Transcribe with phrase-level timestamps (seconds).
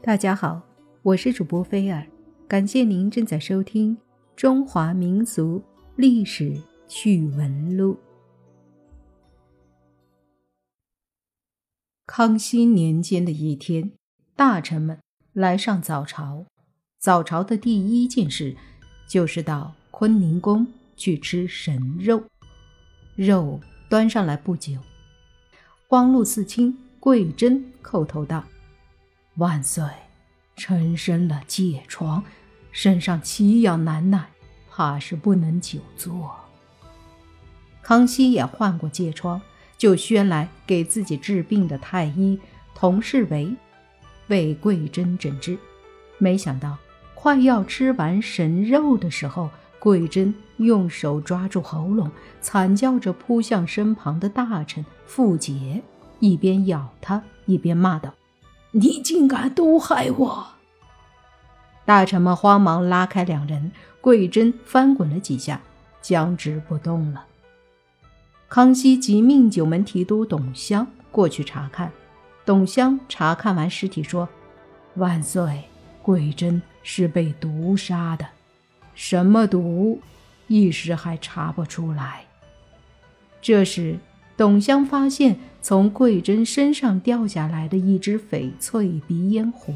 [0.00, 0.62] 大家好，
[1.02, 2.06] 我是主播菲尔，
[2.46, 3.96] 感谢您正在收听
[4.36, 5.60] 《中华民俗
[5.96, 6.56] 历史
[6.86, 7.94] 趣闻录》。
[12.06, 13.90] 康熙年间的一天，
[14.36, 15.00] 大臣们
[15.32, 16.46] 来上早朝。
[17.00, 18.56] 早朝的第一件事，
[19.08, 22.22] 就是到坤宁宫去吃神肉。
[23.16, 23.60] 肉
[23.90, 24.78] 端上来不久，
[25.88, 28.44] 光禄寺卿桂珍叩头道。
[29.38, 29.84] 万岁，
[30.56, 32.24] 臣生了疥疮，
[32.72, 34.26] 身上奇痒难耐，
[34.68, 36.34] 怕是不能久坐。
[37.80, 39.40] 康熙也患过疥疮，
[39.76, 42.36] 就宣来给自己治病的太医
[42.74, 43.54] 佟世维
[44.26, 45.56] 为桂珍诊治。
[46.18, 46.76] 没想到
[47.14, 49.48] 快要吃完神肉的时候，
[49.78, 52.10] 桂珍用手抓住喉咙，
[52.40, 55.80] 惨叫着扑向身旁的大臣傅杰，
[56.18, 58.12] 一边咬他，一边骂道。
[58.72, 60.46] 你竟敢毒害我！
[61.86, 65.60] 大臣们慌忙拉开两人，桂珍翻滚了几下，
[66.02, 67.24] 僵直不动了。
[68.48, 71.90] 康熙即命九门提督董襄过去查看。
[72.44, 74.28] 董襄查看完尸体说
[74.96, 75.64] ：“万岁，
[76.02, 78.26] 桂珍是被毒杀的，
[78.94, 80.00] 什么毒，
[80.46, 82.26] 一时还查不出来。”
[83.40, 83.98] 这时。
[84.38, 89.74] 董香发现从桂珍身上掉下来的一只翡翠鼻烟壶，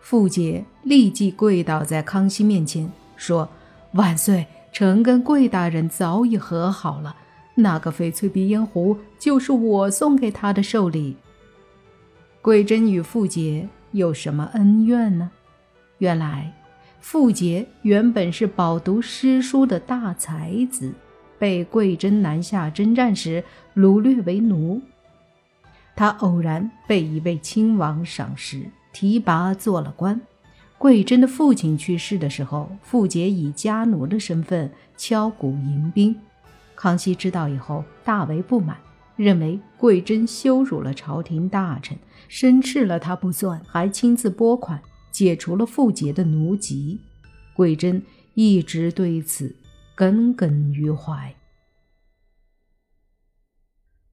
[0.00, 3.46] 傅杰立即跪倒在康熙面前，说
[3.92, 7.14] ：“万岁，臣跟桂大人早已和好了，
[7.56, 11.16] 那个翡翠鼻烟壶就是我送给他的寿礼。”
[12.40, 15.30] 桂珍与傅杰有什么恩怨呢？
[15.98, 16.50] 原来，
[16.98, 20.94] 傅杰原本是饱读诗书的大才子。
[21.40, 23.42] 被桂珍南下征战时
[23.74, 24.82] 掳掠为奴，
[25.96, 30.20] 他偶然被一位亲王赏识，提拔做了官。
[30.76, 36.14] 桂珍的父亲去世的时候，傅杰以家奴的身份敲鼓迎宾。
[36.76, 38.76] 康熙知道以后大为不满，
[39.16, 41.96] 认为桂珍羞辱了朝廷大臣，
[42.28, 44.78] 申斥了他不算，还亲自拨款
[45.10, 47.00] 解除了傅杰的奴籍。
[47.54, 48.02] 桂珍
[48.34, 49.56] 一直对此。
[50.00, 51.36] 耿耿于怀。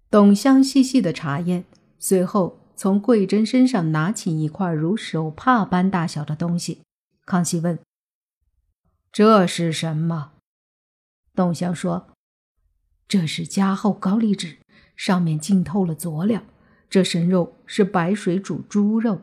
[0.10, 1.64] 董香细细的查验，
[1.98, 6.82] 随后从桂珍身上拿起一块如手帕般大小的东西。
[7.26, 7.80] 康熙问
[9.14, 10.34] ：“这是什么？”
[11.34, 12.10] 董香说
[13.08, 14.58] ：“这是加厚高丽纸，
[14.98, 16.44] 上面浸透了佐料。
[16.90, 19.22] 这神肉是白水煮猪肉，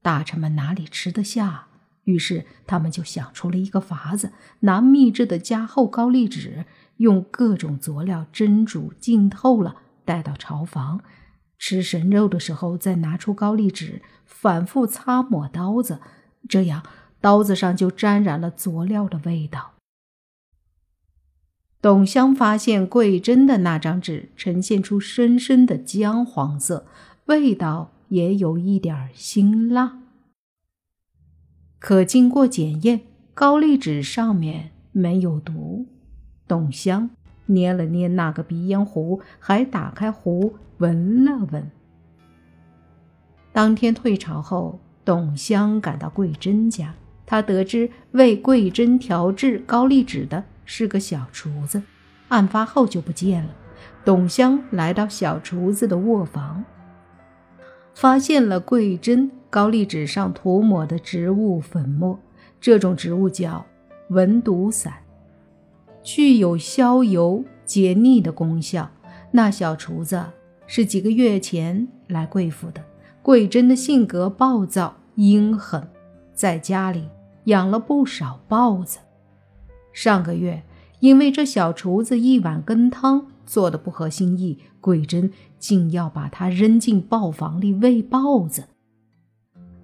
[0.00, 1.66] 大臣们哪里吃得下？”
[2.08, 6.64] 于是他们就想出了一个法子，拿秘制的加厚高丽纸，
[6.96, 9.76] 用各种佐料蒸煮浸透了，
[10.06, 11.02] 带到朝房
[11.58, 16.00] 吃神肉的时候，再拿出高丽纸，反复擦抹刀子，
[16.48, 16.82] 这样
[17.20, 19.74] 刀子上就沾染了佐料的味道。
[21.82, 26.86] 董香发现桂珍的那张纸呈现出深深的姜黄色，
[27.26, 29.98] 味道也有一点辛辣。
[31.78, 33.00] 可经过检验，
[33.34, 35.86] 高丽纸上面没有毒。
[36.46, 37.10] 董香
[37.46, 41.70] 捏了捏那个鼻烟壶，还打开壶闻了闻。
[43.52, 46.94] 当天退朝后，董香赶到桂珍家，
[47.24, 51.82] 他得知为桂珍调制高丽纸的是个小厨子，
[52.28, 53.50] 案发后就不见了。
[54.04, 56.64] 董香来到小厨子的卧房，
[57.94, 59.30] 发现了桂珍。
[59.50, 62.18] 高丽纸上涂抹的植物粉末，
[62.60, 63.64] 这种植物叫
[64.10, 64.92] 文毒散，
[66.02, 68.90] 具有消油解腻的功效。
[69.30, 70.22] 那小厨子
[70.66, 72.84] 是几个月前来贵府的。
[73.22, 75.86] 桂珍的性格暴躁阴狠，
[76.32, 77.08] 在家里
[77.44, 78.98] 养了不少豹子。
[79.92, 80.62] 上个月，
[81.00, 88.64] 因为这小厨子一碗羹汤做的不合心意，桂珍竟要把他扔进豹房里喂豹子。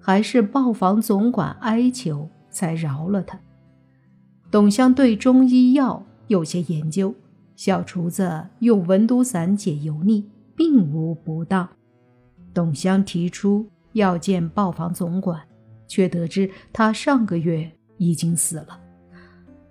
[0.05, 3.39] 还是豹房总管哀求，才饶了他。
[4.51, 7.11] 董香对中医药有些研究，
[7.55, 10.23] 小厨子用文毒散解油腻，
[10.55, 11.67] 并无不当。
[12.53, 15.41] 董香提出要见豹房总管，
[15.87, 17.67] 却得知他上个月
[17.97, 18.79] 已经死了，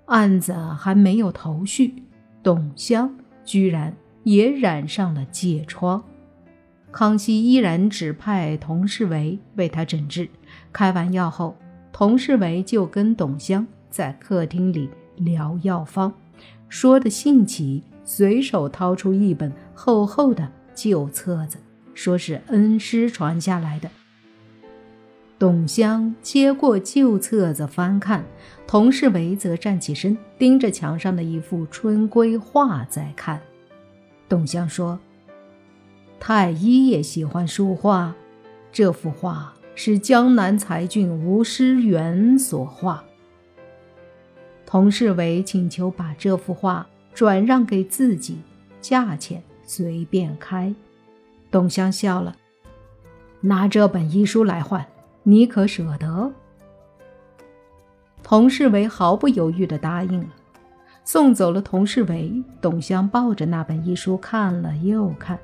[0.07, 2.03] 案子还没有头绪，
[2.43, 3.09] 董香
[3.45, 6.03] 居然也染上了疥疮。
[6.97, 10.29] 康熙依然指派佟世维为他诊治。
[10.73, 11.57] 开完药后，
[11.93, 16.13] 佟世维就跟董襄在客厅里聊药方，
[16.69, 21.59] 说的兴起，随手掏出一本厚厚的旧册子，
[21.95, 23.91] 说是恩师传下来的。
[25.37, 28.25] 董香接过旧册子翻看，
[28.69, 33.41] 佟世维则站起身，盯着墙上的一幅春闺画在看。
[34.29, 34.97] 董香说
[36.19, 38.15] ：“太医也喜欢书画，
[38.73, 43.05] 这幅画是江南才俊吴师远所画。”
[44.67, 48.39] 佟世维请求把这幅画转让给自己，
[48.81, 50.75] 价钱随便开。
[51.51, 52.35] 董香笑了，
[53.41, 54.85] 拿这本医书来换。
[55.23, 56.33] 你可舍得？
[58.23, 60.29] 佟世维毫不犹豫地答应了，
[61.05, 62.43] 送走了佟世维。
[62.61, 65.39] 董香抱着那本医书看了又看。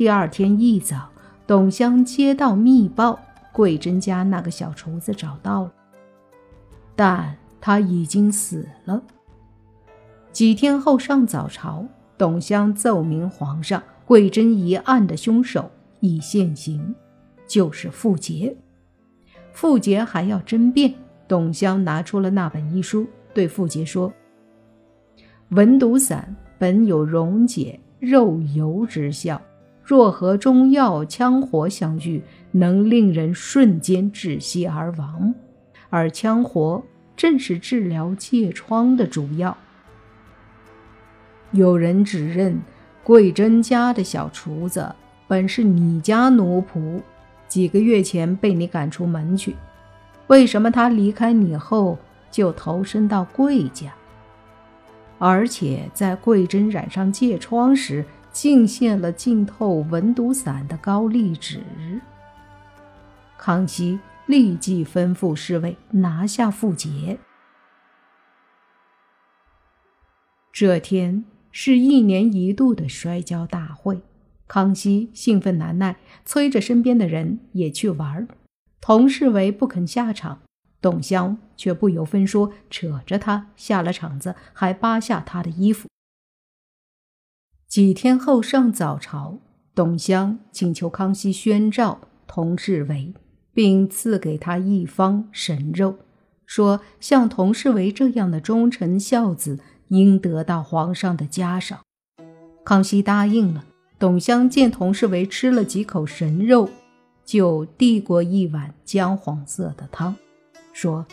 [0.00, 1.10] 第二天一早，
[1.46, 3.20] 董香接到密报，
[3.52, 5.72] 桂珍家那个小厨子找到了，
[6.96, 9.02] 但他已经死了。
[10.32, 11.84] 几天后上早朝，
[12.16, 15.70] 董香奏明皇上，桂珍一案的凶手
[16.00, 16.94] 已现形。
[17.46, 18.56] 就是傅杰，
[19.52, 20.94] 傅杰还要争辩。
[21.28, 24.10] 董香拿出了那本医书，对傅杰说
[25.52, 29.38] ：“文毒散本有溶解肉油之效，
[29.90, 32.22] 若和中药羌活相遇，
[32.52, 35.34] 能令人瞬间窒息而亡。
[35.88, 36.80] 而羌活
[37.16, 39.58] 正是治疗疥疮的主药。
[41.50, 42.60] 有人指认
[43.02, 44.94] 桂珍家的小厨子
[45.26, 47.00] 本是你家奴仆。”
[47.48, 49.56] 几个月前被你赶出门去，
[50.28, 51.98] 为什么他离开你后
[52.30, 53.92] 就投身到贵家？
[55.18, 61.62] 而且在桂珍染上疥疮时，竟献了浸透文毒散的高丽纸。
[63.38, 67.18] 康熙立即吩咐侍卫拿下傅杰。
[70.52, 74.02] 这天是一年一度的摔跤大会。
[74.46, 78.26] 康熙兴奋难耐，催着身边的人也去玩。
[78.80, 80.42] 童世维不肯下场，
[80.80, 85.88] 董潇却不由分说，扯着他下了场子，还扒下他的衣服。
[87.70, 89.38] 几天后上早朝，
[89.76, 93.14] 董香请求康熙宣召童世维，
[93.54, 95.94] 并赐给他一方神肉，
[96.44, 101.78] 说像童世维这样的忠臣孝子，应得到皇上的嘉赏。
[102.64, 103.64] 康熙答应了。
[104.00, 106.68] 董香见童世维吃了几口神肉，
[107.24, 110.16] 就递过一碗姜黄色的汤，
[110.72, 111.06] 说：“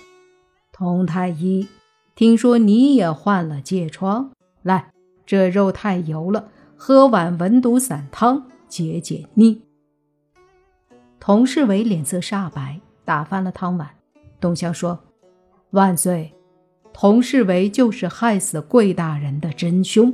[0.74, 1.68] 童太医，
[2.15, 4.31] 听说你也患了疥疮，
[4.63, 4.89] 来，
[5.27, 9.62] 这肉太油了，喝碗文毒散汤解解腻。”
[11.21, 13.88] 童世维脸色煞白，打翻了汤碗。
[14.39, 15.00] 董香说
[15.71, 16.33] ：“万岁，
[16.91, 20.12] 童世维就是害死贵大人的真凶，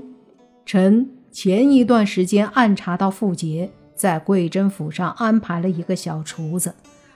[0.65, 6.75] 臣。”前一段时间暗查到傅杰在桂珍府上安排了一个小厨子，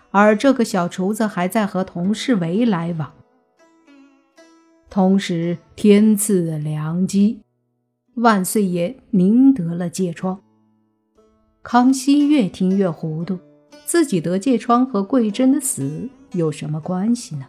[0.10, 3.14] 而这个小厨子还在和童世维来往。
[4.90, 7.44] 同时，天赐良机，
[8.20, 10.40] 万岁爷您得了疥疮。
[11.62, 13.38] 康熙越听越糊涂，
[13.86, 17.46] 自己得疥疮和桂珍的死有什么关系呢？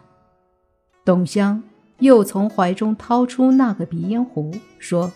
[1.03, 1.63] 董香
[1.97, 5.11] 又从怀中掏出那个鼻烟壶，说。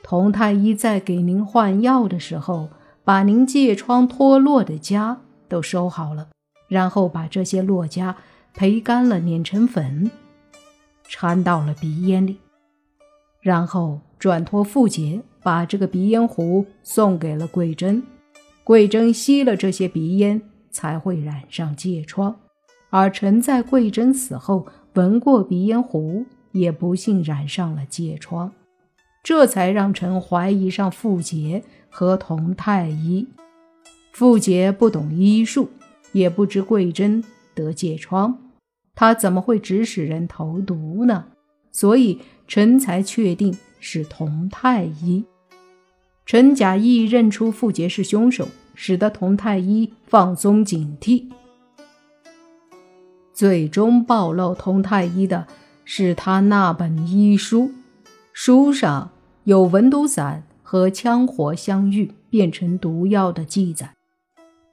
[0.00, 2.68] 童太医在给您换药的时候，
[3.02, 5.16] 把您疥疮脱落的痂
[5.48, 6.28] 都收好了，
[6.68, 8.14] 然后把这些落痂
[8.54, 10.08] 培干了，碾成粉，
[11.08, 12.38] 掺到了鼻烟里，
[13.42, 18.02] 然后转托傅杰把这个鼻烟壶送给了桂珍。
[18.64, 22.34] 桂珍吸了这些鼻烟，才会染上疥疮。
[22.90, 28.52] 而臣在桂珍死后闻过鼻烟壶，也不幸染上了疥疮。
[29.24, 33.26] 这才让臣怀疑上傅杰和童太医。
[34.12, 35.70] 傅杰不懂医术，
[36.12, 38.38] 也不知桂珍得疥疮，
[38.94, 41.24] 他怎么会指使人投毒呢？
[41.70, 42.20] 所以
[42.54, 45.24] 臣才确定是童太医。
[46.26, 51.30] 臣假意认出傅杰是凶手，使得童太医放松警惕。
[53.32, 55.46] 最终暴露童太医的
[55.86, 57.70] 是他那本医书。
[58.34, 59.10] 书上
[59.44, 63.94] 有文毒散和羌活相遇变成毒药的记载。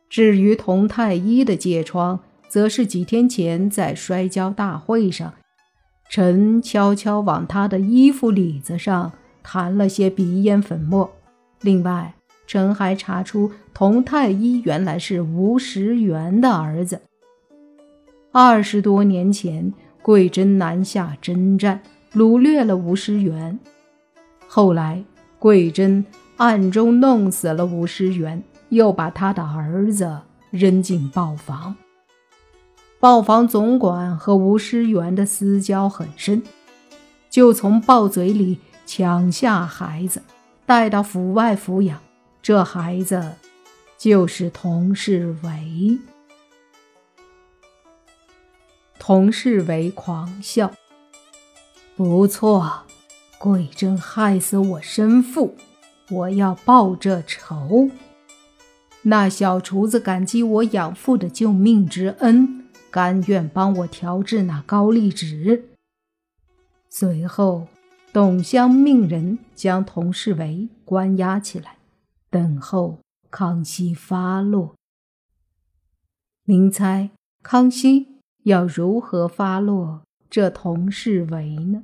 [0.09, 2.19] 至于童太医的疥疮，
[2.49, 5.33] 则是几天前在摔跤大会上，
[6.09, 11.09] 臣悄悄往他的衣服里子上弹了些鼻烟粉末。
[11.61, 12.15] 另外，
[12.47, 16.99] 臣还查出童太医原来是吴石元的儿子。
[18.31, 21.79] 二十多年前，桂珍南下征战。
[22.11, 23.59] 掳掠了吴师元，
[24.47, 25.03] 后来
[25.37, 26.03] 桂珍
[26.37, 31.75] 暗中弄死了吴师元，又把他的儿子扔进豹房。
[32.99, 36.43] 豹房总管和吴师元的私交很深，
[37.29, 40.21] 就从豹嘴里抢下孩子，
[40.65, 41.97] 带到府外抚养。
[42.41, 43.35] 这孩子
[43.97, 45.97] 就是佟世维。
[48.99, 50.69] 佟世维狂笑
[51.95, 52.81] ：“不错，
[53.37, 55.55] 桂珍害死我生父，
[56.09, 57.89] 我要报这仇。
[59.03, 65.69] 那小厨子感激我养父的救命之恩。”甘愿帮我调制那高丽纸。
[66.89, 67.67] 随后，
[68.11, 71.77] 董相命人将佟世维关押起来，
[72.29, 74.75] 等候康熙发落。
[76.45, 77.11] 您猜
[77.43, 81.83] 康熙要如何发落这佟世维呢？